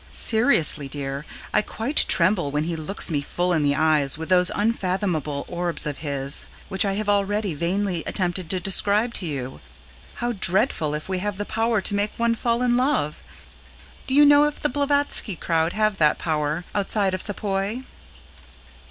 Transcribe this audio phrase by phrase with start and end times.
[0.11, 4.49] Seriously, dear, I quite tremble when he looks me full in the eyes with those
[4.55, 9.59] unfathomable orbs of his, which I have already vainly attempted to describe to you.
[10.15, 13.21] How dreadful if we have the power to make one fall in love!
[14.07, 17.81] Do you know if the Blavatsky crowd have that power outside of Sepoy?